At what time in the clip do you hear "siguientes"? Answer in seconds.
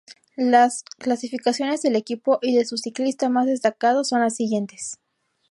4.35-4.97